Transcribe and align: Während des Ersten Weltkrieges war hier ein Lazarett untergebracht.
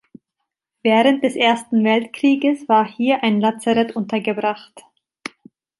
Während 0.81 1.23
des 1.23 1.35
Ersten 1.35 1.83
Weltkrieges 1.83 2.67
war 2.67 2.87
hier 2.87 3.23
ein 3.23 3.39
Lazarett 3.39 3.95
untergebracht. 3.95 4.83